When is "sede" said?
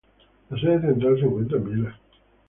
0.59-0.81